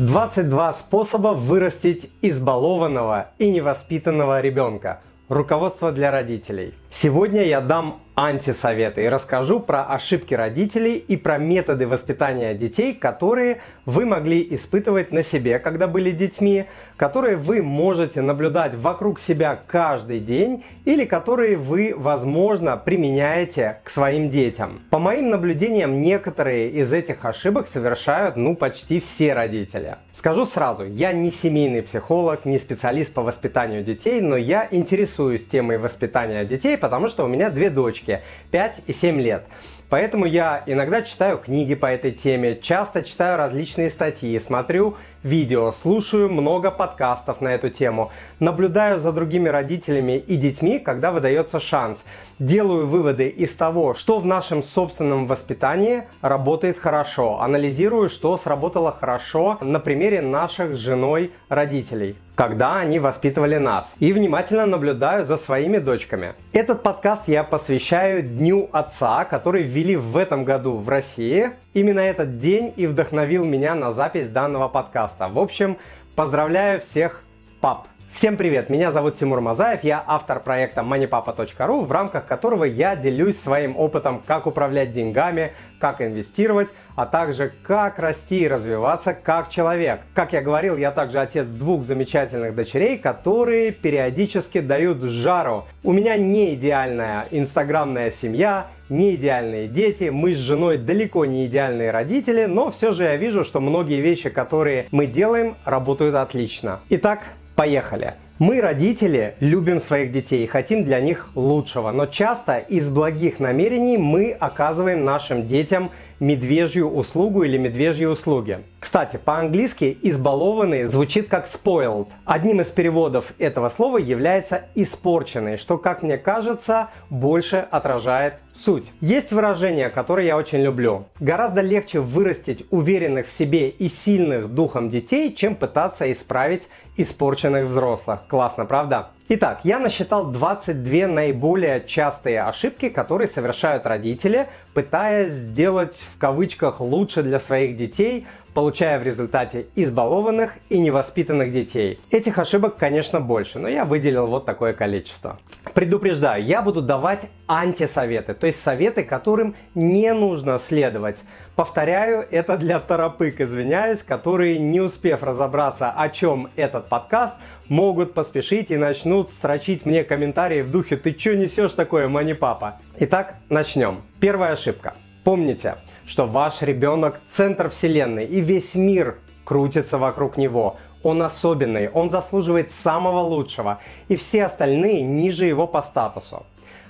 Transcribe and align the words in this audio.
22 0.00 0.72
способа 0.72 1.34
вырастить 1.34 2.10
избалованного 2.22 3.32
и 3.36 3.50
невоспитанного 3.50 4.40
ребенка. 4.40 5.00
Руководство 5.28 5.92
для 5.92 6.10
родителей. 6.10 6.72
Сегодня 6.90 7.44
я 7.44 7.60
дам 7.60 8.00
антисоветы 8.26 9.04
и 9.04 9.08
расскажу 9.08 9.60
про 9.60 9.84
ошибки 9.84 10.34
родителей 10.34 10.96
и 10.96 11.16
про 11.16 11.38
методы 11.38 11.86
воспитания 11.86 12.54
детей, 12.54 12.94
которые 12.94 13.60
вы 13.86 14.04
могли 14.04 14.46
испытывать 14.54 15.10
на 15.10 15.22
себе, 15.22 15.58
когда 15.58 15.86
были 15.86 16.10
детьми, 16.10 16.66
которые 16.96 17.36
вы 17.36 17.62
можете 17.62 18.20
наблюдать 18.20 18.74
вокруг 18.74 19.20
себя 19.20 19.58
каждый 19.66 20.20
день 20.20 20.64
или 20.84 21.04
которые 21.04 21.56
вы, 21.56 21.94
возможно, 21.96 22.76
применяете 22.76 23.80
к 23.84 23.90
своим 23.90 24.28
детям. 24.28 24.82
По 24.90 24.98
моим 24.98 25.30
наблюдениям, 25.30 26.02
некоторые 26.02 26.68
из 26.70 26.92
этих 26.92 27.24
ошибок 27.24 27.68
совершают 27.68 28.36
ну 28.36 28.54
почти 28.54 29.00
все 29.00 29.32
родители. 29.32 29.96
Скажу 30.20 30.44
сразу, 30.44 30.84
я 30.84 31.14
не 31.14 31.30
семейный 31.30 31.82
психолог, 31.82 32.44
не 32.44 32.58
специалист 32.58 33.14
по 33.14 33.22
воспитанию 33.22 33.82
детей, 33.82 34.20
но 34.20 34.36
я 34.36 34.68
интересуюсь 34.70 35.46
темой 35.46 35.78
воспитания 35.78 36.44
детей, 36.44 36.76
потому 36.76 37.08
что 37.08 37.24
у 37.24 37.28
меня 37.28 37.48
две 37.48 37.70
дочки 37.70 38.09
девочке 38.10 38.22
5 38.50 38.82
и 38.86 38.92
7 38.92 39.20
лет. 39.20 39.44
Поэтому 39.88 40.24
я 40.24 40.62
иногда 40.66 41.02
читаю 41.02 41.38
книги 41.38 41.74
по 41.74 41.86
этой 41.86 42.12
теме, 42.12 42.56
часто 42.62 43.02
читаю 43.02 43.36
различные 43.36 43.90
статьи, 43.90 44.38
смотрю 44.38 44.96
видео, 45.24 45.72
слушаю 45.72 46.30
много 46.30 46.70
подкастов 46.70 47.40
на 47.40 47.48
эту 47.48 47.70
тему, 47.70 48.12
наблюдаю 48.38 49.00
за 49.00 49.10
другими 49.10 49.48
родителями 49.48 50.16
и 50.16 50.36
детьми, 50.36 50.78
когда 50.78 51.10
выдается 51.10 51.58
шанс, 51.58 52.04
делаю 52.38 52.86
выводы 52.86 53.28
из 53.28 53.52
того, 53.56 53.94
что 53.94 54.20
в 54.20 54.26
нашем 54.26 54.62
собственном 54.62 55.26
воспитании 55.26 56.04
работает 56.22 56.78
хорошо, 56.78 57.40
анализирую, 57.40 58.08
что 58.08 58.38
сработало 58.38 58.92
хорошо 58.92 59.58
на 59.60 59.80
примере 59.80 60.22
наших 60.22 60.76
с 60.76 60.78
женой 60.78 61.32
родителей 61.48 62.14
когда 62.34 62.78
они 62.78 62.98
воспитывали 62.98 63.56
нас. 63.56 63.92
И 63.98 64.12
внимательно 64.12 64.66
наблюдаю 64.66 65.24
за 65.24 65.36
своими 65.36 65.78
дочками. 65.78 66.34
Этот 66.52 66.82
подкаст 66.82 67.22
я 67.26 67.44
посвящаю 67.44 68.22
Дню 68.22 68.68
Отца, 68.72 69.24
который 69.24 69.62
ввели 69.64 69.96
в 69.96 70.16
этом 70.16 70.44
году 70.44 70.76
в 70.76 70.88
России. 70.88 71.50
Именно 71.74 72.00
этот 72.00 72.38
день 72.38 72.72
и 72.76 72.86
вдохновил 72.86 73.44
меня 73.44 73.74
на 73.74 73.92
запись 73.92 74.28
данного 74.28 74.68
подкаста. 74.68 75.28
В 75.28 75.38
общем, 75.38 75.76
поздравляю 76.14 76.80
всех 76.80 77.22
пап! 77.60 77.89
Всем 78.12 78.36
привет, 78.36 78.68
меня 78.68 78.90
зовут 78.90 79.16
Тимур 79.16 79.40
Мазаев, 79.40 79.84
я 79.84 80.04
автор 80.04 80.40
проекта 80.40 80.82
moneypapa.ru, 80.82 81.84
в 81.86 81.92
рамках 81.92 82.26
которого 82.26 82.64
я 82.64 82.96
делюсь 82.96 83.38
своим 83.38 83.78
опытом, 83.78 84.20
как 84.26 84.46
управлять 84.46 84.90
деньгами, 84.90 85.52
как 85.78 86.02
инвестировать, 86.02 86.68
а 86.96 87.06
также 87.06 87.52
как 87.62 87.98
расти 87.98 88.40
и 88.40 88.48
развиваться 88.48 89.14
как 89.14 89.48
человек. 89.48 90.00
Как 90.12 90.32
я 90.32 90.42
говорил, 90.42 90.76
я 90.76 90.90
также 90.90 91.20
отец 91.20 91.46
двух 91.46 91.84
замечательных 91.84 92.54
дочерей, 92.54 92.98
которые 92.98 93.70
периодически 93.70 94.60
дают 94.60 95.00
жару. 95.02 95.66
У 95.82 95.92
меня 95.92 96.16
не 96.16 96.54
идеальная 96.54 97.28
инстаграмная 97.30 98.10
семья, 98.10 98.66
не 98.90 99.14
идеальные 99.14 99.68
дети, 99.68 100.10
мы 100.10 100.34
с 100.34 100.38
женой 100.38 100.76
далеко 100.76 101.24
не 101.24 101.46
идеальные 101.46 101.92
родители, 101.92 102.46
но 102.46 102.70
все 102.72 102.90
же 102.92 103.04
я 103.04 103.16
вижу, 103.16 103.44
что 103.44 103.60
многие 103.60 104.00
вещи, 104.00 104.30
которые 104.30 104.88
мы 104.90 105.06
делаем, 105.06 105.56
работают 105.64 106.16
отлично. 106.16 106.80
Итак, 106.88 107.20
Поехали! 107.60 108.14
Мы, 108.40 108.62
родители, 108.62 109.34
любим 109.40 109.82
своих 109.82 110.12
детей 110.12 110.44
и 110.44 110.46
хотим 110.46 110.82
для 110.82 110.98
них 110.98 111.28
лучшего, 111.34 111.92
но 111.92 112.06
часто 112.06 112.56
из 112.56 112.88
благих 112.88 113.38
намерений 113.38 113.98
мы 113.98 114.32
оказываем 114.32 115.04
нашим 115.04 115.46
детям 115.46 115.90
медвежью 116.20 116.88
услугу 116.88 117.42
или 117.42 117.58
медвежьи 117.58 118.06
услуги. 118.06 118.60
Кстати, 118.78 119.18
по-английски 119.22 119.98
«избалованный» 120.02 120.84
звучит 120.84 121.28
как 121.28 121.48
«spoiled». 121.48 122.08
Одним 122.24 122.62
из 122.62 122.68
переводов 122.68 123.32
этого 123.38 123.68
слова 123.68 123.98
является 123.98 124.64
«испорченный», 124.74 125.58
что, 125.58 125.76
как 125.76 126.02
мне 126.02 126.16
кажется, 126.16 126.88
больше 127.10 127.66
отражает 127.70 128.34
суть. 128.54 128.90
Есть 129.00 129.32
выражение, 129.32 129.90
которое 129.90 130.26
я 130.26 130.36
очень 130.36 130.60
люблю. 130.60 131.06
Гораздо 131.20 131.60
легче 131.60 132.00
вырастить 132.00 132.64
уверенных 132.70 133.26
в 133.26 133.32
себе 133.32 133.68
и 133.68 133.88
сильных 133.88 134.48
духом 134.48 134.88
детей, 134.90 135.34
чем 135.34 135.54
пытаться 135.54 136.10
исправить 136.10 136.68
испорченных 136.96 137.66
взрослых. 137.66 138.24
Классно, 138.30 138.64
правда? 138.64 139.08
Итак, 139.28 139.62
я 139.64 139.80
насчитал 139.80 140.26
22 140.26 141.08
наиболее 141.08 141.84
частые 141.84 142.44
ошибки, 142.44 142.88
которые 142.88 143.26
совершают 143.26 143.86
родители, 143.86 144.48
пытаясь 144.80 145.32
сделать 145.32 145.94
в 145.94 146.18
кавычках 146.18 146.80
лучше 146.80 147.22
для 147.22 147.38
своих 147.38 147.76
детей, 147.76 148.26
получая 148.54 148.98
в 148.98 149.02
результате 149.02 149.66
избалованных 149.76 150.52
и 150.70 150.78
невоспитанных 150.78 151.52
детей. 151.52 152.00
Этих 152.10 152.38
ошибок, 152.38 152.78
конечно, 152.78 153.20
больше, 153.20 153.58
но 153.58 153.68
я 153.68 153.84
выделил 153.84 154.26
вот 154.26 154.46
такое 154.46 154.72
количество. 154.72 155.38
Предупреждаю, 155.74 156.42
я 156.42 156.62
буду 156.62 156.80
давать 156.80 157.28
антисоветы, 157.46 158.32
то 158.32 158.46
есть 158.46 158.62
советы, 158.62 159.02
которым 159.02 159.54
не 159.74 160.14
нужно 160.14 160.58
следовать. 160.58 161.18
Повторяю, 161.54 162.26
это 162.30 162.56
для 162.56 162.80
торопык, 162.80 163.38
извиняюсь, 163.42 164.02
которые, 164.02 164.58
не 164.58 164.80
успев 164.80 165.22
разобраться, 165.22 165.90
о 165.90 166.08
чем 166.08 166.48
этот 166.56 166.88
подкаст, 166.88 167.36
могут 167.68 168.14
поспешить 168.14 168.70
и 168.70 168.78
начнут 168.78 169.28
строчить 169.28 169.84
мне 169.84 170.04
комментарии 170.04 170.62
в 170.62 170.70
духе 170.70 170.96
«Ты 170.96 171.12
чё 171.12 171.36
несешь 171.36 171.72
такое, 171.72 172.08
мани 172.08 172.32
папа?». 172.32 172.78
Итак, 172.98 173.34
начнем. 173.50 174.00
Первая 174.20 174.52
ошибка. 174.52 174.92
Помните, 175.24 175.76
что 176.04 176.26
ваш 176.26 176.60
ребенок– 176.60 177.20
центр 177.32 177.70
вселенной, 177.70 178.26
и 178.26 178.40
весь 178.40 178.74
мир 178.74 179.16
крутится 179.44 179.96
вокруг 179.96 180.36
него. 180.36 180.76
Он 181.02 181.22
особенный, 181.22 181.88
он 181.88 182.10
заслуживает 182.10 182.70
самого 182.70 183.20
лучшего, 183.20 183.78
и 184.08 184.16
все 184.16 184.44
остальные 184.44 185.00
ниже 185.00 185.46
его 185.46 185.66
по 185.66 185.80
статусу. 185.80 186.44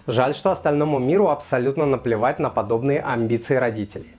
Жаль, 0.08 0.34
что 0.34 0.50
остальному 0.50 0.98
миру 0.98 1.28
абсолютно 1.28 1.86
наплевать 1.86 2.40
на 2.40 2.50
подобные 2.50 3.00
амбиции 3.00 3.54
родителей. 3.54 4.10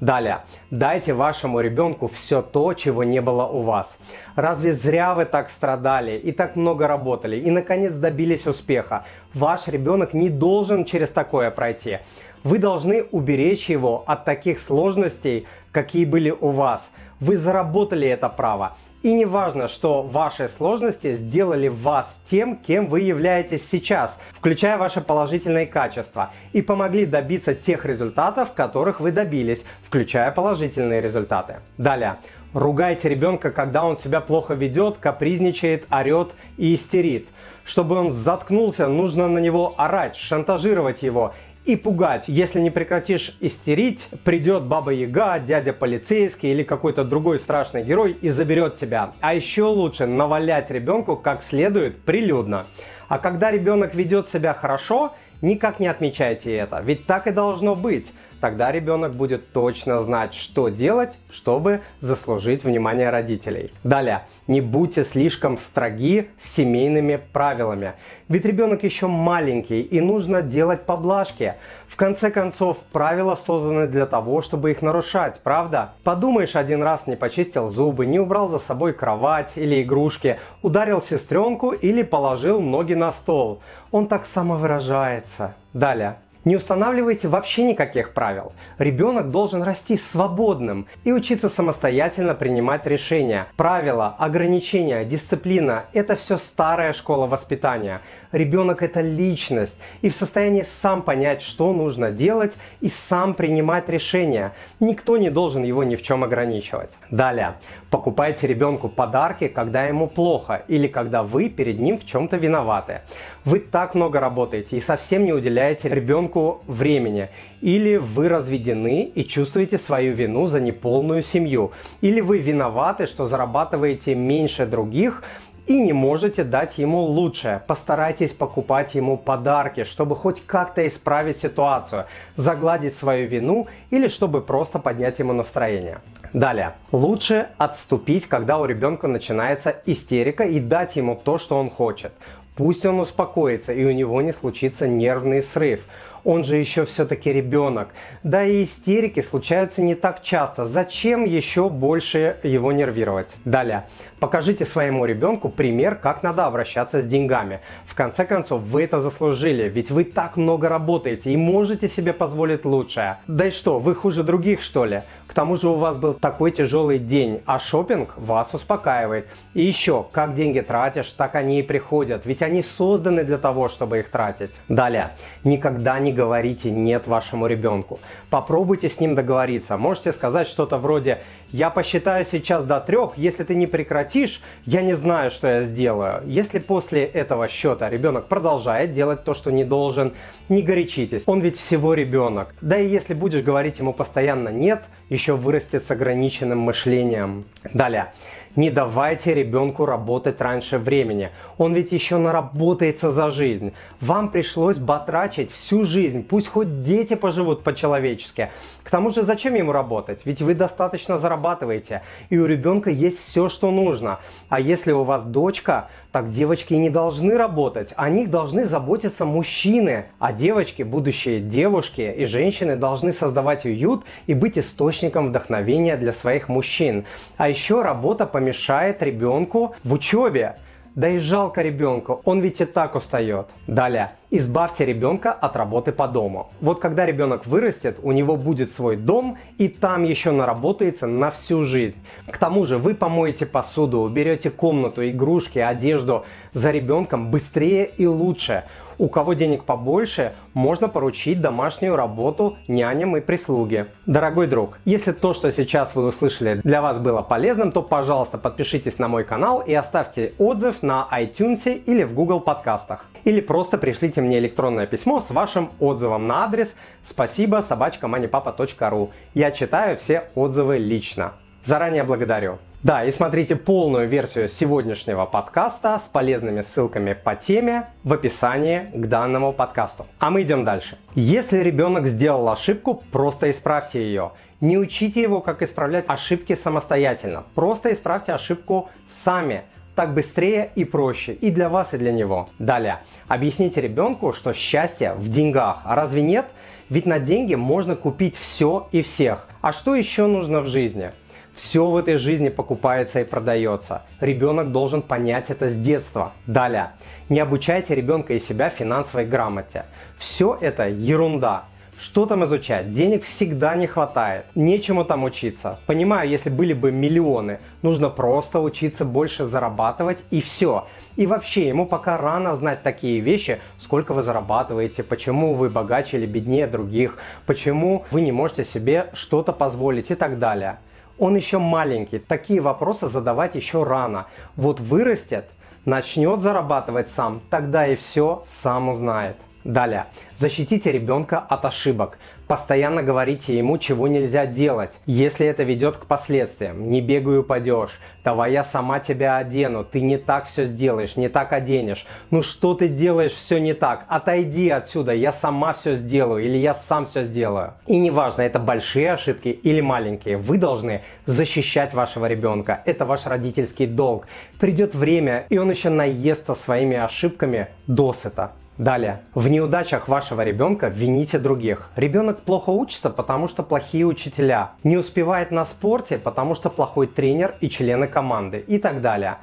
Далее. 0.00 0.40
Дайте 0.70 1.12
вашему 1.12 1.60
ребенку 1.60 2.08
все 2.08 2.40
то, 2.40 2.72
чего 2.72 3.04
не 3.04 3.20
было 3.20 3.44
у 3.44 3.62
вас. 3.62 3.94
Разве 4.34 4.72
зря 4.72 5.14
вы 5.14 5.26
так 5.26 5.50
страдали 5.50 6.16
и 6.16 6.32
так 6.32 6.56
много 6.56 6.86
работали 6.86 7.36
и 7.36 7.50
наконец 7.50 7.92
добились 7.92 8.46
успеха? 8.46 9.04
Ваш 9.34 9.68
ребенок 9.68 10.14
не 10.14 10.30
должен 10.30 10.86
через 10.86 11.10
такое 11.10 11.50
пройти. 11.50 11.98
Вы 12.42 12.58
должны 12.58 13.04
уберечь 13.10 13.68
его 13.68 14.02
от 14.06 14.24
таких 14.24 14.60
сложностей, 14.60 15.46
какие 15.72 16.06
были 16.06 16.30
у 16.30 16.48
вас. 16.48 16.90
Вы 17.20 17.36
заработали 17.36 18.08
это 18.08 18.30
право. 18.30 18.76
И 19.02 19.12
не 19.14 19.24
важно, 19.24 19.68
что 19.68 20.02
ваши 20.02 20.48
сложности 20.48 21.14
сделали 21.14 21.68
вас 21.68 22.20
тем, 22.30 22.56
кем 22.56 22.86
вы 22.86 23.00
являетесь 23.00 23.66
сейчас, 23.66 24.18
включая 24.32 24.76
ваши 24.76 25.00
положительные 25.00 25.66
качества, 25.66 26.30
и 26.52 26.60
помогли 26.60 27.06
добиться 27.06 27.54
тех 27.54 27.86
результатов, 27.86 28.52
которых 28.52 29.00
вы 29.00 29.10
добились, 29.10 29.64
включая 29.82 30.30
положительные 30.32 31.00
результаты. 31.00 31.56
Далее. 31.78 32.16
Ругайте 32.52 33.08
ребенка, 33.08 33.50
когда 33.50 33.84
он 33.84 33.96
себя 33.96 34.20
плохо 34.20 34.54
ведет, 34.54 34.96
капризничает, 34.98 35.86
орет 35.90 36.32
и 36.58 36.74
истерит. 36.74 37.28
Чтобы 37.64 37.96
он 37.96 38.10
заткнулся, 38.10 38.88
нужно 38.88 39.28
на 39.28 39.38
него 39.38 39.74
орать, 39.78 40.16
шантажировать 40.16 41.02
его 41.02 41.32
и 41.64 41.76
пугать. 41.76 42.24
Если 42.26 42.60
не 42.60 42.70
прекратишь 42.70 43.36
истерить, 43.40 44.08
придет 44.24 44.64
Баба 44.64 44.92
Яга, 44.92 45.38
дядя 45.38 45.72
полицейский 45.72 46.52
или 46.52 46.62
какой-то 46.62 47.04
другой 47.04 47.38
страшный 47.38 47.82
герой 47.82 48.16
и 48.20 48.30
заберет 48.30 48.76
тебя. 48.76 49.12
А 49.20 49.34
еще 49.34 49.64
лучше 49.64 50.06
навалять 50.06 50.70
ребенку 50.70 51.16
как 51.16 51.42
следует 51.42 52.02
прилюдно. 52.02 52.66
А 53.08 53.18
когда 53.18 53.50
ребенок 53.50 53.94
ведет 53.94 54.28
себя 54.28 54.54
хорошо, 54.54 55.14
никак 55.42 55.80
не 55.80 55.86
отмечайте 55.86 56.54
это, 56.54 56.80
ведь 56.80 57.06
так 57.06 57.26
и 57.26 57.30
должно 57.30 57.74
быть. 57.74 58.06
Тогда 58.40 58.72
ребенок 58.72 59.14
будет 59.14 59.52
точно 59.52 60.00
знать, 60.02 60.34
что 60.34 60.70
делать, 60.70 61.18
чтобы 61.30 61.82
заслужить 62.00 62.64
внимание 62.64 63.10
родителей. 63.10 63.72
Далее, 63.84 64.22
не 64.46 64.62
будьте 64.62 65.04
слишком 65.04 65.58
строги 65.58 66.30
с 66.40 66.56
семейными 66.56 67.20
правилами. 67.32 67.94
Ведь 68.28 68.44
ребенок 68.44 68.82
еще 68.82 69.08
маленький 69.08 69.82
и 69.82 70.00
нужно 70.00 70.40
делать 70.40 70.86
поблажки. 70.86 71.54
В 71.86 71.96
конце 71.96 72.30
концов, 72.30 72.78
правила 72.92 73.34
созданы 73.34 73.86
для 73.86 74.06
того, 74.06 74.40
чтобы 74.40 74.70
их 74.70 74.80
нарушать, 74.80 75.40
правда? 75.42 75.92
Подумаешь, 76.02 76.56
один 76.56 76.82
раз 76.82 77.06
не 77.06 77.16
почистил 77.16 77.68
зубы, 77.68 78.06
не 78.06 78.18
убрал 78.18 78.48
за 78.48 78.58
собой 78.58 78.94
кровать 78.94 79.52
или 79.56 79.82
игрушки, 79.82 80.38
ударил 80.62 81.02
сестренку 81.02 81.72
или 81.72 82.02
положил 82.02 82.62
ноги 82.62 82.94
на 82.94 83.12
стол. 83.12 83.60
Он 83.90 84.06
так 84.06 84.24
самовыражается. 84.24 85.54
Далее. 85.74 86.16
Не 86.44 86.56
устанавливайте 86.56 87.28
вообще 87.28 87.64
никаких 87.64 88.14
правил. 88.14 88.52
Ребенок 88.78 89.30
должен 89.30 89.62
расти 89.62 89.98
свободным 89.98 90.86
и 91.04 91.12
учиться 91.12 91.50
самостоятельно 91.50 92.34
принимать 92.34 92.86
решения. 92.86 93.46
Правила, 93.56 94.16
ограничения, 94.18 95.04
дисциплина– 95.04 95.84
это 95.92 96.16
все 96.16 96.38
старая 96.38 96.94
школа 96.94 97.26
воспитания. 97.26 98.00
Ребенок– 98.32 98.82
это 98.82 99.02
личность 99.02 99.78
и 100.00 100.08
в 100.08 100.14
состоянии 100.14 100.64
сам 100.80 101.02
понять, 101.02 101.42
что 101.42 101.74
нужно 101.74 102.10
делать 102.10 102.54
и 102.80 102.88
сам 102.88 103.34
принимать 103.34 103.90
решения. 103.90 104.54
Никто 104.78 105.18
не 105.18 105.28
должен 105.28 105.62
его 105.62 105.84
ни 105.84 105.94
в 105.94 106.02
чем 106.02 106.24
ограничивать. 106.24 106.90
Далее. 107.10 107.56
Покупайте 107.90 108.46
ребенку 108.46 108.88
подарки, 108.88 109.48
когда 109.48 109.84
ему 109.84 110.06
плохо 110.06 110.62
или 110.68 110.86
когда 110.86 111.22
вы 111.22 111.50
перед 111.50 111.80
ним 111.80 111.98
в 111.98 112.06
чем-то 112.06 112.38
виноваты. 112.38 113.02
Вы 113.46 113.60
так 113.60 113.94
много 113.94 114.20
работаете 114.20 114.76
и 114.76 114.80
совсем 114.80 115.24
не 115.24 115.32
уделяете 115.32 115.88
ребенку 115.88 116.62
времени. 116.66 117.30
Или 117.62 117.96
вы 117.96 118.28
разведены 118.28 119.04
и 119.04 119.24
чувствуете 119.24 119.78
свою 119.78 120.12
вину 120.12 120.46
за 120.46 120.60
неполную 120.60 121.22
семью. 121.22 121.72
Или 122.02 122.20
вы 122.20 122.38
виноваты, 122.38 123.06
что 123.06 123.24
зарабатываете 123.24 124.14
меньше 124.14 124.66
других, 124.66 125.22
и 125.66 125.80
не 125.80 125.92
можете 125.92 126.44
дать 126.44 126.78
ему 126.78 127.00
лучшее. 127.00 127.62
Постарайтесь 127.66 128.32
покупать 128.32 128.94
ему 128.94 129.16
подарки, 129.16 129.84
чтобы 129.84 130.16
хоть 130.16 130.44
как-то 130.44 130.86
исправить 130.86 131.38
ситуацию, 131.38 132.06
загладить 132.36 132.94
свою 132.96 133.28
вину 133.28 133.68
или 133.90 134.08
чтобы 134.08 134.42
просто 134.42 134.78
поднять 134.78 135.18
ему 135.18 135.32
настроение. 135.32 136.00
Далее. 136.32 136.74
Лучше 136.92 137.48
отступить, 137.58 138.26
когда 138.26 138.58
у 138.58 138.64
ребенка 138.64 139.08
начинается 139.08 139.76
истерика 139.86 140.44
и 140.44 140.60
дать 140.60 140.94
ему 140.96 141.16
то, 141.16 141.38
что 141.38 141.58
он 141.58 141.70
хочет. 141.70 142.12
Пусть 142.60 142.84
он 142.84 143.00
успокоится 143.00 143.72
и 143.72 143.86
у 143.86 143.90
него 143.90 144.20
не 144.20 144.34
случится 144.34 144.86
нервный 144.86 145.42
срыв 145.42 145.80
он 146.24 146.44
же 146.44 146.56
еще 146.56 146.84
все-таки 146.84 147.32
ребенок. 147.32 147.88
Да 148.22 148.44
и 148.44 148.64
истерики 148.64 149.20
случаются 149.20 149.82
не 149.82 149.94
так 149.94 150.22
часто. 150.22 150.66
Зачем 150.66 151.24
еще 151.24 151.68
больше 151.68 152.36
его 152.42 152.72
нервировать? 152.72 153.28
Далее. 153.44 153.84
Покажите 154.18 154.66
своему 154.66 155.06
ребенку 155.06 155.48
пример, 155.48 155.94
как 155.94 156.22
надо 156.22 156.46
обращаться 156.46 157.00
с 157.00 157.06
деньгами. 157.06 157.60
В 157.86 157.94
конце 157.94 158.24
концов, 158.24 158.62
вы 158.62 158.84
это 158.84 159.00
заслужили, 159.00 159.68
ведь 159.68 159.90
вы 159.90 160.04
так 160.04 160.36
много 160.36 160.68
работаете 160.68 161.32
и 161.32 161.36
можете 161.36 161.88
себе 161.88 162.12
позволить 162.12 162.64
лучшее. 162.64 163.18
Да 163.26 163.46
и 163.46 163.50
что, 163.50 163.78
вы 163.78 163.94
хуже 163.94 164.22
других 164.22 164.62
что 164.62 164.84
ли? 164.84 165.02
К 165.26 165.32
тому 165.32 165.56
же 165.56 165.68
у 165.68 165.76
вас 165.76 165.96
был 165.96 166.14
такой 166.14 166.50
тяжелый 166.50 166.98
день, 166.98 167.40
а 167.46 167.60
шопинг 167.60 168.14
вас 168.16 168.52
успокаивает. 168.52 169.28
И 169.54 169.62
еще, 169.62 170.04
как 170.10 170.34
деньги 170.34 170.60
тратишь, 170.60 171.06
так 171.12 171.36
они 171.36 171.60
и 171.60 171.62
приходят, 171.62 172.26
ведь 172.26 172.42
они 172.42 172.64
созданы 172.64 173.22
для 173.22 173.38
того, 173.38 173.68
чтобы 173.68 174.00
их 174.00 174.10
тратить. 174.10 174.50
Далее. 174.68 175.12
Никогда 175.44 176.00
не 176.00 176.09
говорите 176.12 176.70
«нет» 176.70 177.06
вашему 177.06 177.46
ребенку. 177.46 178.00
Попробуйте 178.30 178.88
с 178.88 179.00
ним 179.00 179.14
договориться. 179.14 179.76
Можете 179.76 180.12
сказать 180.12 180.46
что-то 180.46 180.78
вроде 180.78 181.20
«я 181.50 181.70
посчитаю 181.70 182.24
сейчас 182.24 182.64
до 182.64 182.80
трех, 182.80 183.16
если 183.16 183.44
ты 183.44 183.54
не 183.54 183.66
прекратишь, 183.66 184.42
я 184.66 184.82
не 184.82 184.94
знаю, 184.94 185.30
что 185.30 185.48
я 185.48 185.62
сделаю. 185.62 186.22
Если 186.26 186.58
после 186.58 187.04
этого 187.04 187.48
счета 187.48 187.88
ребенок 187.88 188.26
продолжает 188.26 188.92
делать 188.92 189.24
то, 189.24 189.34
что 189.34 189.50
не 189.50 189.64
должен, 189.64 190.12
не 190.48 190.62
горячитесь. 190.62 191.22
Он 191.26 191.40
ведь 191.40 191.58
всего 191.58 191.94
ребенок. 191.94 192.54
Да 192.60 192.78
и 192.78 192.88
если 192.88 193.14
будешь 193.14 193.42
говорить 193.42 193.78
ему 193.78 193.92
постоянно 193.92 194.48
нет, 194.48 194.82
еще 195.08 195.34
вырастет 195.34 195.84
с 195.84 195.90
ограниченным 195.90 196.58
мышлением. 196.58 197.44
Далее. 197.72 198.12
Не 198.56 198.70
давайте 198.70 199.32
ребенку 199.32 199.86
работать 199.86 200.40
раньше 200.40 200.78
времени. 200.78 201.30
Он 201.56 201.72
ведь 201.72 201.92
еще 201.92 202.16
наработается 202.18 203.12
за 203.12 203.30
жизнь. 203.30 203.72
Вам 204.00 204.30
пришлось 204.30 204.76
батрачить 204.76 205.52
всю 205.52 205.84
жизнь. 205.84 206.24
Пусть 206.24 206.48
хоть 206.48 206.82
дети 206.82 207.14
поживут 207.14 207.62
по-человечески. 207.62 208.50
К 208.90 208.98
тому 208.98 209.10
же 209.10 209.22
зачем 209.22 209.54
ему 209.54 209.70
работать? 209.70 210.22
Ведь 210.24 210.42
вы 210.42 210.52
достаточно 210.52 211.16
зарабатываете. 211.16 212.02
И 212.28 212.36
у 212.36 212.46
ребенка 212.46 212.90
есть 212.90 213.20
все, 213.20 213.48
что 213.48 213.70
нужно. 213.70 214.18
А 214.48 214.58
если 214.58 214.90
у 214.90 215.04
вас 215.04 215.24
дочка, 215.24 215.90
так 216.10 216.32
девочки 216.32 216.74
не 216.74 216.90
должны 216.90 217.36
работать. 217.36 217.90
О 217.94 218.10
них 218.10 218.30
должны 218.30 218.64
заботиться 218.64 219.24
мужчины. 219.24 220.06
А 220.18 220.32
девочки, 220.32 220.82
будущие 220.82 221.38
девушки 221.38 222.00
и 222.00 222.24
женщины 222.24 222.74
должны 222.74 223.12
создавать 223.12 223.64
уют 223.64 224.04
и 224.26 224.34
быть 224.34 224.58
источником 224.58 225.28
вдохновения 225.28 225.96
для 225.96 226.12
своих 226.12 226.48
мужчин. 226.48 227.04
А 227.36 227.48
еще 227.48 227.82
работа 227.82 228.26
по 228.26 228.40
помешает 228.40 229.04
ребенку 229.04 229.76
в 229.84 229.92
учебе. 229.92 230.56
Да 230.96 231.08
и 231.08 231.20
жалко 231.20 231.62
ребенка, 231.62 232.18
он 232.24 232.40
ведь 232.40 232.60
и 232.60 232.64
так 232.64 232.96
устает. 232.96 233.46
Далее. 233.68 234.10
Избавьте 234.32 234.84
ребенка 234.84 235.32
от 235.32 235.56
работы 235.56 235.90
по 235.90 236.06
дому. 236.06 236.52
Вот 236.60 236.78
когда 236.78 237.04
ребенок 237.04 237.46
вырастет, 237.46 237.98
у 238.00 238.12
него 238.12 238.36
будет 238.36 238.70
свой 238.70 238.94
дом, 238.94 239.38
и 239.58 239.66
там 239.66 240.04
еще 240.04 240.30
наработается 240.30 241.08
на 241.08 241.32
всю 241.32 241.64
жизнь. 241.64 241.96
К 242.30 242.38
тому 242.38 242.64
же 242.64 242.78
вы 242.78 242.94
помоете 242.94 243.44
посуду, 243.44 243.98
уберете 243.98 244.50
комнату, 244.50 245.04
игрушки, 245.04 245.58
одежду 245.58 246.24
за 246.54 246.70
ребенком 246.70 247.32
быстрее 247.32 247.90
и 247.96 248.06
лучше. 248.06 248.62
У 248.98 249.08
кого 249.08 249.32
денег 249.32 249.64
побольше, 249.64 250.34
можно 250.52 250.86
поручить 250.86 251.40
домашнюю 251.40 251.96
работу 251.96 252.58
няням 252.68 253.16
и 253.16 253.20
прислуге. 253.20 253.86
Дорогой 254.04 254.46
друг, 254.46 254.78
если 254.84 255.12
то, 255.12 255.32
что 255.32 255.50
сейчас 255.50 255.94
вы 255.94 256.06
услышали, 256.06 256.60
для 256.62 256.82
вас 256.82 256.98
было 256.98 257.22
полезным, 257.22 257.72
то, 257.72 257.80
пожалуйста, 257.80 258.36
подпишитесь 258.36 258.98
на 258.98 259.08
мой 259.08 259.24
канал 259.24 259.60
и 259.60 259.72
оставьте 259.72 260.34
отзыв 260.36 260.82
на 260.82 261.08
iTunes 261.10 261.82
или 261.86 262.02
в 262.02 262.12
Google 262.12 262.40
подкастах. 262.40 263.06
Или 263.24 263.40
просто 263.40 263.78
пришлите 263.78 264.19
мне 264.22 264.38
электронное 264.38 264.86
письмо 264.86 265.20
с 265.20 265.30
вашим 265.30 265.70
отзывом 265.78 266.26
на 266.26 266.44
адрес 266.44 266.74
спасибо 267.04 267.62
собачкаманипапа.ру. 267.66 269.10
Я 269.34 269.50
читаю 269.50 269.96
все 269.96 270.24
отзывы 270.34 270.78
лично. 270.78 271.32
Заранее 271.64 272.04
благодарю. 272.04 272.58
Да, 272.82 273.04
и 273.04 273.12
смотрите 273.12 273.56
полную 273.56 274.08
версию 274.08 274.48
сегодняшнего 274.48 275.26
подкаста 275.26 276.00
с 276.02 276.08
полезными 276.08 276.62
ссылками 276.62 277.12
по 277.12 277.36
теме 277.36 277.88
в 278.04 278.14
описании 278.14 278.90
к 278.94 279.06
данному 279.06 279.52
подкасту. 279.52 280.06
А 280.18 280.30
мы 280.30 280.42
идем 280.42 280.64
дальше. 280.64 280.96
Если 281.14 281.58
ребенок 281.58 282.06
сделал 282.06 282.48
ошибку, 282.48 283.02
просто 283.12 283.50
исправьте 283.50 284.02
ее. 284.02 284.32
Не 284.62 284.78
учите 284.78 285.20
его, 285.20 285.42
как 285.42 285.60
исправлять 285.60 286.06
ошибки 286.08 286.54
самостоятельно. 286.54 287.44
Просто 287.54 287.92
исправьте 287.92 288.32
ошибку 288.32 288.88
сами. 289.24 289.64
Так 290.00 290.14
быстрее 290.14 290.70
и 290.76 290.86
проще 290.86 291.34
и 291.34 291.50
для 291.50 291.68
вас, 291.68 291.92
и 291.92 291.98
для 291.98 292.10
него. 292.10 292.48
Далее. 292.58 293.00
Объясните 293.28 293.82
ребенку, 293.82 294.32
что 294.32 294.54
счастье 294.54 295.12
в 295.12 295.28
деньгах. 295.28 295.82
А 295.84 295.94
разве 295.94 296.22
нет? 296.22 296.46
Ведь 296.88 297.04
на 297.04 297.18
деньги 297.18 297.54
можно 297.54 297.96
купить 297.96 298.34
все 298.34 298.88
и 298.92 299.02
всех. 299.02 299.46
А 299.60 299.72
что 299.72 299.94
еще 299.94 300.26
нужно 300.26 300.62
в 300.62 300.68
жизни? 300.68 301.10
Все 301.54 301.84
в 301.84 301.94
этой 301.98 302.16
жизни 302.16 302.48
покупается 302.48 303.20
и 303.20 303.24
продается. 303.24 304.00
Ребенок 304.20 304.72
должен 304.72 305.02
понять 305.02 305.50
это 305.50 305.68
с 305.68 305.76
детства. 305.76 306.32
Далее. 306.46 306.92
Не 307.28 307.40
обучайте 307.40 307.94
ребенка 307.94 308.32
и 308.32 308.40
себя 308.40 308.70
финансовой 308.70 309.26
грамоте. 309.26 309.84
Все 310.16 310.56
это 310.58 310.88
ерунда. 310.88 311.64
Что 312.02 312.24
там 312.24 312.44
изучать? 312.44 312.94
Денег 312.94 313.24
всегда 313.24 313.74
не 313.74 313.86
хватает. 313.86 314.46
Нечему 314.54 315.04
там 315.04 315.22
учиться. 315.24 315.78
Понимаю, 315.86 316.30
если 316.30 316.48
были 316.48 316.72
бы 316.72 316.90
миллионы, 316.90 317.60
нужно 317.82 318.08
просто 318.08 318.60
учиться 318.60 319.04
больше 319.04 319.44
зарабатывать 319.44 320.18
и 320.30 320.40
все. 320.40 320.86
И 321.16 321.26
вообще, 321.26 321.68
ему 321.68 321.84
пока 321.84 322.16
рано 322.16 322.56
знать 322.56 322.82
такие 322.82 323.20
вещи, 323.20 323.60
сколько 323.76 324.14
вы 324.14 324.22
зарабатываете, 324.22 325.02
почему 325.02 325.52
вы 325.52 325.68
богаче 325.68 326.16
или 326.16 326.24
беднее 326.24 326.66
других, 326.66 327.18
почему 327.44 328.06
вы 328.10 328.22
не 328.22 328.32
можете 328.32 328.64
себе 328.64 329.10
что-то 329.12 329.52
позволить 329.52 330.10
и 330.10 330.14
так 330.14 330.38
далее. 330.38 330.78
Он 331.18 331.36
еще 331.36 331.58
маленький, 331.58 332.18
такие 332.18 332.62
вопросы 332.62 333.08
задавать 333.08 333.56
еще 333.56 333.82
рано. 333.82 334.24
Вот 334.56 334.80
вырастет, 334.80 335.50
начнет 335.84 336.40
зарабатывать 336.40 337.08
сам, 337.08 337.42
тогда 337.50 337.86
и 337.86 337.94
все 337.94 338.42
сам 338.62 338.88
узнает. 338.88 339.36
Далее. 339.64 340.06
Защитите 340.36 340.90
ребенка 340.90 341.38
от 341.38 341.66
ошибок. 341.66 342.16
Постоянно 342.46 343.02
говорите 343.02 343.56
ему, 343.56 343.76
чего 343.78 344.08
нельзя 344.08 344.46
делать, 344.46 344.98
если 345.06 345.46
это 345.46 345.62
ведет 345.62 345.98
к 345.98 346.06
последствиям. 346.06 346.88
Не 346.88 347.00
бегай 347.00 347.38
упадешь. 347.38 348.00
Давай 348.24 348.52
я 348.52 348.64
сама 348.64 349.00
тебя 349.00 349.36
одену. 349.36 349.84
Ты 349.84 350.00
не 350.00 350.16
так 350.16 350.46
все 350.46 350.64
сделаешь, 350.64 351.16
не 351.16 351.28
так 351.28 351.52
оденешь. 351.52 352.06
Ну 352.30 352.42
что 352.42 352.74
ты 352.74 352.88
делаешь 352.88 353.32
все 353.32 353.60
не 353.60 353.74
так? 353.74 354.06
Отойди 354.08 354.70
отсюда, 354.70 355.12
я 355.12 355.32
сама 355.32 355.74
все 355.74 355.94
сделаю 355.94 356.42
или 356.42 356.56
я 356.56 356.74
сам 356.74 357.04
все 357.04 357.22
сделаю. 357.24 357.74
И 357.86 357.98
неважно, 357.98 358.42
это 358.42 358.58
большие 358.58 359.12
ошибки 359.12 359.48
или 359.48 359.80
маленькие, 359.82 360.38
вы 360.38 360.58
должны 360.58 361.02
защищать 361.26 361.92
вашего 361.92 362.26
ребенка. 362.26 362.82
Это 362.86 363.04
ваш 363.04 363.26
родительский 363.26 363.86
долг. 363.86 364.26
Придет 364.58 364.94
время, 364.94 365.46
и 365.50 365.58
он 365.58 365.70
еще 365.70 365.90
наестся 365.90 366.54
своими 366.54 366.96
ошибками 366.96 367.68
досыта. 367.86 368.52
Далее. 368.80 369.20
В 369.34 369.46
неудачах 369.48 370.08
вашего 370.08 370.40
ребенка 370.40 370.88
вините 370.88 371.38
других. 371.38 371.90
Ребенок 371.96 372.40
плохо 372.40 372.70
учится, 372.70 373.10
потому 373.10 373.46
что 373.46 373.62
плохие 373.62 374.06
учителя. 374.06 374.70
Не 374.84 374.96
успевает 374.96 375.50
на 375.50 375.66
спорте, 375.66 376.16
потому 376.16 376.54
что 376.54 376.70
плохой 376.70 377.06
тренер 377.06 377.56
и 377.60 377.68
члены 377.68 378.06
команды 378.06 378.64
и 378.66 378.78
так 378.78 379.02
далее. 379.02 379.36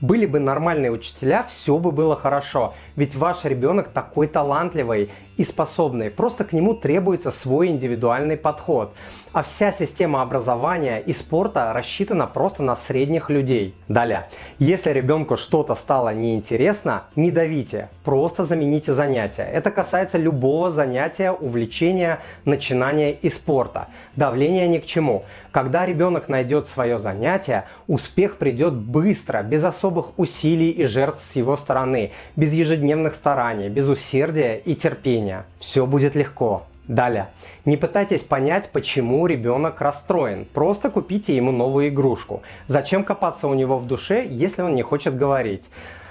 Были 0.00 0.26
бы 0.26 0.38
нормальные 0.38 0.92
учителя, 0.92 1.42
все 1.42 1.76
бы 1.78 1.90
было 1.90 2.14
хорошо. 2.14 2.74
Ведь 2.94 3.16
ваш 3.16 3.44
ребенок 3.44 3.88
такой 3.88 4.28
талантливый 4.28 5.10
и 5.36 5.44
способный. 5.44 6.10
Просто 6.10 6.44
к 6.44 6.52
нему 6.52 6.74
требуется 6.74 7.30
свой 7.30 7.68
индивидуальный 7.68 8.36
подход. 8.36 8.92
А 9.32 9.42
вся 9.42 9.72
система 9.72 10.22
образования 10.22 10.98
и 10.98 11.12
спорта 11.12 11.72
рассчитана 11.72 12.26
просто 12.28 12.62
на 12.62 12.76
средних 12.76 13.30
людей. 13.30 13.74
Далее. 13.88 14.28
Если 14.60 14.90
ребенку 14.90 15.36
что-то 15.36 15.74
стало 15.74 16.14
неинтересно, 16.14 17.04
не 17.16 17.32
давите. 17.32 17.88
Просто 18.04 18.44
замените 18.44 18.94
занятия. 18.94 19.42
Это 19.42 19.72
касается 19.72 20.18
любого 20.18 20.70
занятия, 20.70 21.32
увлечения, 21.32 22.20
начинания 22.44 23.12
и 23.12 23.28
спорта. 23.28 23.88
Давление 24.14 24.68
ни 24.68 24.78
к 24.78 24.86
чему. 24.86 25.24
Когда 25.50 25.86
ребенок 25.86 26.28
найдет 26.28 26.68
свое 26.68 26.98
занятие, 26.98 27.64
успех 27.86 28.36
придет 28.38 28.74
быстро, 28.74 29.42
без 29.42 29.64
особых 29.64 30.18
усилий 30.18 30.70
и 30.70 30.84
жертв 30.84 31.22
с 31.32 31.36
его 31.36 31.56
стороны, 31.56 32.12
без 32.36 32.52
ежедневных 32.52 33.14
стараний, 33.14 33.68
без 33.68 33.88
усердия 33.88 34.56
и 34.56 34.74
терпения. 34.74 35.23
Все 35.58 35.86
будет 35.86 36.14
легко. 36.14 36.64
Далее. 36.88 37.28
Не 37.64 37.78
пытайтесь 37.78 38.20
понять, 38.20 38.70
почему 38.70 39.26
ребенок 39.26 39.80
расстроен. 39.80 40.44
Просто 40.44 40.90
купите 40.90 41.34
ему 41.34 41.50
новую 41.50 41.88
игрушку. 41.88 42.42
Зачем 42.68 43.04
копаться 43.04 43.48
у 43.48 43.54
него 43.54 43.78
в 43.78 43.86
душе, 43.86 44.26
если 44.28 44.60
он 44.60 44.74
не 44.74 44.82
хочет 44.82 45.16
говорить? 45.16 45.64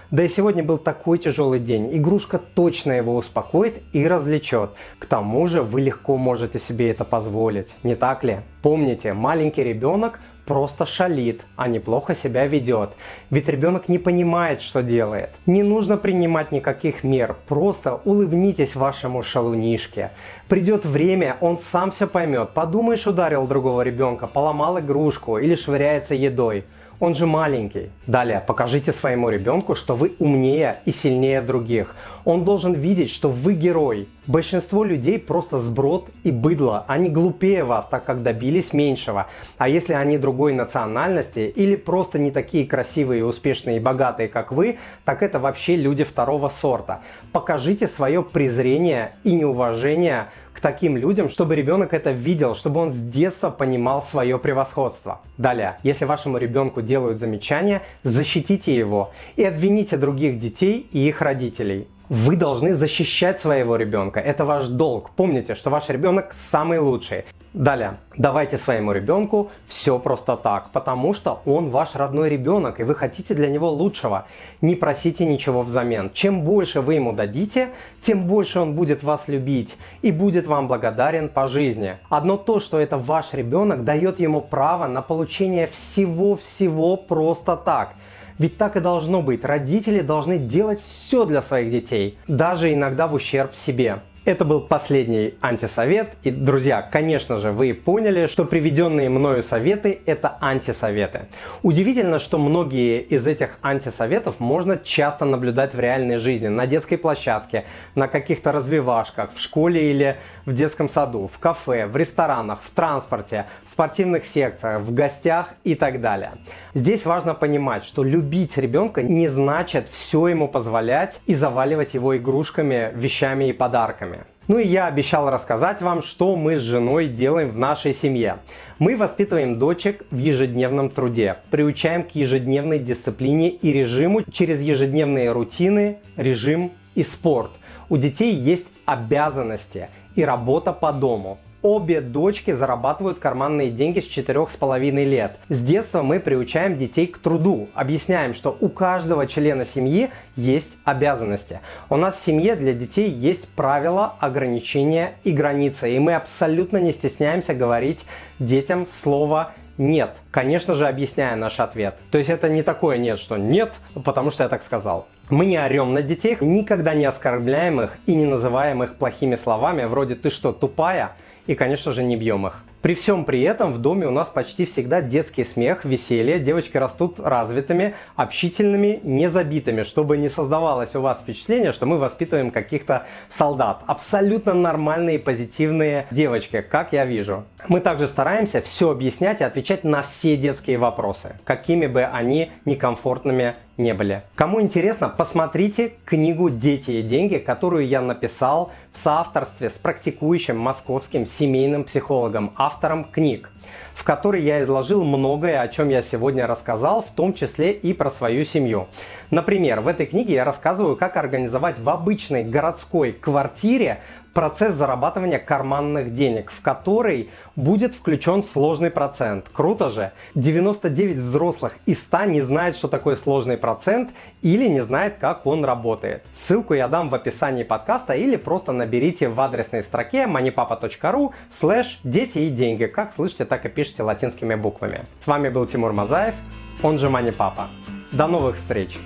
Да 0.09 0.23
и 0.23 0.29
сегодня 0.29 0.63
был 0.63 0.77
такой 0.77 1.17
тяжелый 1.17 1.59
день. 1.59 1.95
Игрушка 1.97 2.39
точно 2.39 2.91
его 2.91 3.15
успокоит 3.15 3.81
и 3.93 4.07
развлечет. 4.07 4.71
К 4.99 5.05
тому 5.05 5.47
же 5.47 5.63
вы 5.63 5.81
легко 5.81 6.17
можете 6.17 6.59
себе 6.59 6.91
это 6.91 7.03
позволить, 7.03 7.69
не 7.83 7.95
так 7.95 8.23
ли? 8.23 8.41
Помните, 8.61 9.13
маленький 9.13 9.63
ребенок 9.63 10.19
просто 10.45 10.85
шалит, 10.85 11.41
а 11.55 11.67
неплохо 11.67 12.15
себя 12.15 12.45
ведет. 12.47 12.91
Ведь 13.29 13.47
ребенок 13.47 13.89
не 13.89 13.97
понимает, 13.97 14.61
что 14.61 14.83
делает. 14.83 15.29
Не 15.45 15.63
нужно 15.63 15.97
принимать 15.97 16.51
никаких 16.51 17.03
мер, 17.03 17.35
просто 17.47 17.99
улыбнитесь 18.05 18.75
вашему 18.75 19.23
шалунишке. 19.23 20.11
Придет 20.47 20.85
время, 20.85 21.37
он 21.41 21.57
сам 21.57 21.91
все 21.91 22.07
поймет. 22.07 22.49
Подумаешь, 22.49 23.07
ударил 23.07 23.47
другого 23.47 23.81
ребенка, 23.81 24.27
поломал 24.27 24.79
игрушку 24.79 25.37
или 25.37 25.55
швыряется 25.55 26.15
едой. 26.15 26.65
Он 26.99 27.15
же 27.15 27.25
маленький. 27.25 27.89
Далее, 28.07 28.41
покажите 28.45 28.93
своему 28.93 29.29
ребенку, 29.29 29.75
что 29.75 29.95
вы 29.95 30.13
умнее 30.19 30.77
и 30.85 30.91
сильнее 30.91 31.41
других. 31.41 31.95
Он 32.23 32.45
должен 32.45 32.73
видеть, 32.73 33.09
что 33.09 33.29
вы 33.29 33.55
герой. 33.55 34.07
Большинство 34.25 34.85
людей 34.85 35.19
просто 35.19 35.59
сброд 35.59 36.09
и 36.23 36.31
быдло. 36.31 36.85
Они 36.87 37.09
глупее 37.09 37.65
вас, 37.65 37.87
так 37.87 38.05
как 38.05 38.23
добились 38.23 38.71
меньшего. 38.71 39.27
А 39.57 39.67
если 39.67 39.93
они 39.93 40.17
другой 40.17 40.53
национальности 40.53 41.39
или 41.53 41.75
просто 41.75 42.19
не 42.19 42.31
такие 42.31 42.65
красивые, 42.65 43.25
успешные 43.25 43.77
и 43.77 43.79
богатые, 43.81 44.29
как 44.29 44.53
вы, 44.53 44.77
так 45.03 45.23
это 45.23 45.39
вообще 45.39 45.75
люди 45.75 46.05
второго 46.05 46.47
сорта. 46.47 47.01
Покажите 47.33 47.89
свое 47.89 48.23
презрение 48.23 49.15
и 49.25 49.33
неуважение 49.33 50.29
к 50.53 50.61
таким 50.61 50.95
людям, 50.95 51.27
чтобы 51.27 51.55
ребенок 51.55 51.93
это 51.93 52.11
видел, 52.11 52.55
чтобы 52.55 52.79
он 52.79 52.93
с 52.93 52.95
детства 52.95 53.49
понимал 53.49 54.01
свое 54.03 54.39
превосходство. 54.39 55.19
Далее, 55.37 55.79
если 55.83 56.05
вашему 56.05 56.37
ребенку 56.37 56.81
делают 56.81 57.19
замечания, 57.19 57.81
защитите 58.03 58.73
его 58.73 59.11
и 59.35 59.43
обвините 59.43 59.97
других 59.97 60.39
детей 60.39 60.87
и 60.93 61.09
их 61.09 61.21
родителей. 61.21 61.89
Вы 62.09 62.35
должны 62.35 62.73
защищать 62.73 63.39
своего 63.39 63.77
ребенка. 63.77 64.19
Это 64.19 64.43
ваш 64.43 64.67
долг. 64.67 65.11
Помните, 65.15 65.55
что 65.55 65.69
ваш 65.69 65.87
ребенок 65.89 66.35
самый 66.51 66.79
лучший. 66.79 67.23
Далее, 67.53 67.97
давайте 68.17 68.57
своему 68.57 68.91
ребенку 68.93 69.51
все 69.67 69.99
просто 69.99 70.35
так, 70.35 70.71
потому 70.71 71.13
что 71.13 71.41
он 71.45 71.69
ваш 71.69 71.95
родной 71.95 72.27
ребенок, 72.27 72.79
и 72.79 72.83
вы 72.83 72.95
хотите 72.95 73.35
для 73.35 73.47
него 73.47 73.69
лучшего. 73.69 74.25
Не 74.59 74.75
просите 74.75 75.23
ничего 75.23 75.61
взамен. 75.61 76.09
Чем 76.13 76.41
больше 76.41 76.81
вы 76.81 76.95
ему 76.95 77.13
дадите, 77.13 77.69
тем 78.01 78.25
больше 78.27 78.59
он 78.59 78.73
будет 78.73 79.03
вас 79.03 79.27
любить 79.27 79.77
и 80.01 80.11
будет 80.11 80.47
вам 80.47 80.67
благодарен 80.67 81.29
по 81.29 81.47
жизни. 81.47 81.97
Одно 82.09 82.37
то, 82.37 82.59
что 82.59 82.79
это 82.79 82.97
ваш 82.97 83.33
ребенок, 83.33 83.83
дает 83.83 84.19
ему 84.19 84.41
право 84.41 84.87
на 84.87 85.01
получение 85.01 85.67
всего-всего 85.67 86.97
просто 86.97 87.55
так. 87.55 87.93
Ведь 88.39 88.57
так 88.57 88.75
и 88.75 88.79
должно 88.79 89.21
быть. 89.21 89.43
Родители 89.43 90.01
должны 90.01 90.37
делать 90.37 90.81
все 90.81 91.25
для 91.25 91.41
своих 91.41 91.71
детей, 91.71 92.17
даже 92.27 92.73
иногда 92.73 93.07
в 93.07 93.13
ущерб 93.13 93.53
себе. 93.55 93.99
Это 94.25 94.45
был 94.45 94.61
последний 94.61 95.33
антисовет. 95.41 96.13
И, 96.23 96.31
друзья, 96.31 96.81
конечно 96.81 97.35
же, 97.35 97.51
вы 97.51 97.73
поняли, 97.73 98.27
что 98.27 98.45
приведенные 98.45 99.09
мною 99.09 99.43
советы– 99.43 99.99
это 100.05 100.37
антисоветы. 100.39 101.25
Удивительно, 101.61 102.19
что 102.19 102.37
многие 102.37 103.01
из 103.01 103.27
этих 103.27 103.57
антисоветов 103.61 104.39
можно 104.39 104.77
часто 104.77 105.25
наблюдать 105.25 105.73
в 105.73 105.79
реальной 105.81 106.17
жизни, 106.17 106.47
на 106.47 106.67
детской 106.67 106.95
площадке, 106.95 107.65
на 107.95 108.07
каких-то 108.07 108.53
развивашках, 108.53 109.33
в 109.35 109.41
школе 109.41 109.91
или 109.91 110.15
в 110.45 110.55
детском 110.55 110.87
саду, 110.87 111.29
в 111.33 111.37
кафе, 111.39 111.85
в 111.85 111.97
ресторанах, 111.97 112.61
в 112.63 112.69
транспорте, 112.71 113.47
в 113.65 113.71
спортивных 113.71 114.23
секциях, 114.23 114.83
в 114.83 114.93
гостях 114.93 115.49
и 115.65 115.75
так 115.75 115.99
далее. 115.99 116.31
Здесь 116.73 117.05
важно 117.05 117.33
понимать, 117.33 117.83
что 117.83 118.05
любить 118.05 118.57
ребенка 118.57 119.03
не 119.03 119.27
значит 119.27 119.89
все 119.89 120.29
ему 120.29 120.47
позволять 120.47 121.19
и 121.25 121.35
заваливать 121.35 121.93
его 121.93 122.15
игрушками, 122.15 122.89
вещами 122.95 123.49
и 123.49 123.53
подарками. 123.53 124.12
Ну 124.49 124.59
и 124.59 124.67
я 124.67 124.87
обещал 124.87 125.29
рассказать 125.29 125.81
вам, 125.81 126.03
что 126.03 126.35
мы 126.35 126.57
с 126.57 126.61
женой 126.61 127.07
делаем 127.07 127.51
в 127.51 127.57
нашей 127.57 127.93
семье. 127.93 128.39
Мы 128.77 128.97
воспитываем 128.97 129.57
дочек 129.57 130.05
в 130.11 130.17
ежедневном 130.17 130.89
труде, 130.89 131.37
приучаем 131.49 132.03
к 132.03 132.11
ежедневной 132.13 132.79
дисциплине 132.79 133.49
и 133.49 133.71
режиму 133.71 134.23
через 134.29 134.59
ежедневные 134.59 135.31
рутины, 135.31 135.99
режим 136.17 136.73
и 136.93 137.03
спорт. 137.03 137.51
У 137.87 137.95
детей 137.95 138.35
есть 138.35 138.67
обязанности 138.85 139.87
и 140.15 140.25
работа 140.25 140.73
по 140.73 140.91
дому. 140.91 141.37
Обе 141.63 142.01
дочки 142.01 142.51
зарабатывают 142.51 143.19
карманные 143.19 143.71
деньги 143.71 144.01
с 144.01 144.05
четырех 144.05 144.51
с 144.51 144.57
половиной 144.57 145.05
лет. 145.05 145.37
С 145.47 145.63
детства 145.63 146.01
мы 146.01 146.19
приучаем 146.19 146.77
детей 146.77 147.07
к 147.07 147.17
труду, 147.19 147.69
объясняем, 147.73 148.33
что 148.33 148.57
у 148.59 148.67
каждого 148.67 149.27
члена 149.27 149.65
семьи 149.65 150.09
есть 150.35 150.73
обязанности. 150.83 151.61
У 151.89 151.95
нас 151.95 152.17
в 152.17 152.25
семье 152.25 152.57
для 152.57 152.73
детей 152.73 153.09
есть 153.09 153.47
правила, 153.47 154.15
ограничения 154.19 155.13
и 155.23 155.31
границы, 155.31 155.95
и 155.95 155.99
мы 155.99 156.15
абсолютно 156.15 156.79
не 156.79 156.91
стесняемся 156.91 157.53
говорить 157.53 158.03
детям 158.39 158.85
слово 158.85 159.53
нет. 159.77 160.17
Конечно 160.31 160.75
же, 160.75 160.85
объясняя 160.85 161.37
наш 161.37 161.61
ответ. 161.61 161.95
То 162.11 162.17
есть 162.17 162.29
это 162.29 162.49
не 162.49 162.61
такое 162.61 162.97
нет, 162.97 163.17
что 163.17 163.37
нет, 163.37 163.71
потому 164.03 164.31
что 164.31 164.43
я 164.43 164.49
так 164.49 164.63
сказал. 164.63 165.07
Мы 165.29 165.45
не 165.45 165.57
орем 165.57 165.93
на 165.93 166.01
детей, 166.01 166.37
никогда 166.41 166.93
не 166.93 167.05
оскорбляем 167.05 167.79
их 167.79 167.97
и 168.05 168.15
не 168.15 168.25
называем 168.25 168.83
их 168.83 168.95
плохими 168.95 169.37
словами, 169.37 169.85
вроде 169.85 170.15
«ты 170.15 170.29
что, 170.29 170.51
тупая?» 170.51 171.13
И, 171.47 171.55
конечно 171.55 171.93
же, 171.93 172.03
не 172.03 172.15
бьем 172.15 172.47
их. 172.47 172.63
При 172.83 172.95
всем 172.95 173.23
при 173.23 173.41
этом 173.43 173.71
в 173.71 173.77
доме 173.77 174.07
у 174.07 174.11
нас 174.11 174.27
почти 174.27 174.65
всегда 174.65 175.01
детский 175.01 175.45
смех, 175.45 175.85
веселье, 175.85 176.37
девочки 176.37 176.75
растут 176.75 177.17
развитыми, 177.17 177.95
общительными, 178.17 178.99
незабитыми, 179.03 179.83
чтобы 179.83 180.17
не 180.17 180.27
создавалось 180.27 180.93
у 180.93 180.99
вас 180.99 181.21
впечатление, 181.21 181.71
что 181.71 181.85
мы 181.85 181.97
воспитываем 181.97 182.51
каких-то 182.51 183.05
солдат. 183.29 183.83
Абсолютно 183.87 184.53
нормальные, 184.53 185.17
позитивные 185.17 186.07
девочки, 186.11 186.59
как 186.61 186.91
я 186.91 187.05
вижу. 187.05 187.45
Мы 187.69 187.79
также 187.79 188.07
стараемся 188.07 188.61
все 188.61 188.91
объяснять 188.91 189.39
и 189.39 189.45
отвечать 189.45 189.85
на 189.85 190.01
все 190.01 190.35
детские 190.35 190.77
вопросы, 190.77 191.37
какими 191.45 191.87
бы 191.87 192.03
они 192.03 192.51
некомфортными 192.65 193.55
не 193.77 193.93
были. 193.93 194.23
Кому 194.35 194.61
интересно, 194.61 195.09
посмотрите 195.09 195.93
книгу 196.05 196.49
«Дети 196.49 196.91
и 196.91 197.01
деньги», 197.01 197.37
которую 197.37 197.87
я 197.87 198.01
написал 198.01 198.71
в 198.91 198.99
соавторстве 198.99 199.69
с 199.69 199.73
практикующим 199.73 200.57
московским 200.57 201.25
семейным 201.25 201.83
психологом, 201.83 202.53
автором 202.55 203.03
книг, 203.05 203.49
в 203.95 204.03
которой 204.03 204.43
я 204.43 204.61
изложил 204.63 205.03
многое, 205.03 205.59
о 205.59 205.67
чем 205.67 205.89
я 205.89 206.01
сегодня 206.01 206.45
рассказал, 206.45 207.01
в 207.01 207.11
том 207.11 207.33
числе 207.33 207.71
и 207.71 207.93
про 207.93 208.11
свою 208.11 208.43
семью. 208.43 208.87
Например, 209.31 209.81
в 209.81 209.87
этой 209.87 210.05
книге 210.05 210.35
я 210.35 210.43
рассказываю, 210.43 210.95
как 210.95 211.17
организовать 211.17 211.79
в 211.79 211.89
обычной 211.89 212.43
городской 212.43 213.11
квартире 213.11 214.01
процесс 214.33 214.75
зарабатывания 214.75 215.39
карманных 215.39 216.13
денег, 216.13 216.51
в 216.51 216.61
который 216.61 217.29
будет 217.55 217.93
включен 217.93 218.43
сложный 218.43 218.89
процент. 218.89 219.45
Круто 219.53 219.89
же! 219.89 220.11
99 220.35 221.17
взрослых 221.17 221.73
из 221.85 222.01
100 222.03 222.25
не 222.25 222.41
знают, 222.41 222.75
что 222.75 222.87
такое 222.87 223.15
сложный 223.15 223.57
процент 223.57 224.11
или 224.41 224.67
не 224.67 224.81
знает, 224.81 225.15
как 225.19 225.45
он 225.45 225.63
работает. 225.63 226.23
Ссылку 226.35 226.73
я 226.73 226.87
дам 226.87 227.09
в 227.09 227.15
описании 227.15 227.63
подкаста 227.63 228.13
или 228.13 228.35
просто 228.35 228.71
наберите 228.71 229.29
в 229.29 229.39
адресной 229.39 229.83
строке 229.83 230.23
moneypapa.ru 230.23 231.31
слэш 231.51 231.99
дети 232.03 232.39
и 232.39 232.49
деньги. 232.49 232.85
Как 232.85 233.13
слышите, 233.15 233.45
так 233.45 233.65
и 233.65 233.69
пишите 233.69 234.03
латинскими 234.03 234.55
буквами. 234.55 235.05
С 235.19 235.27
вами 235.27 235.49
был 235.49 235.65
Тимур 235.65 235.93
Мазаев, 235.93 236.35
он 236.81 236.99
же 236.99 237.07
Money 237.07 237.31
Папа. 237.31 237.67
До 238.11 238.27
новых 238.27 238.57
встреч! 238.57 238.97